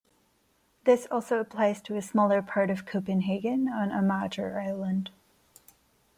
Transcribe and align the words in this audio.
This 0.85 1.05
also 1.11 1.39
applies 1.39 1.79
to 1.83 1.95
a 1.95 2.01
smaller 2.01 2.41
part 2.41 2.71
of 2.71 2.87
Copenhagen 2.87 3.69
on 3.69 3.91
Amager 3.91 4.59
island. 4.59 5.11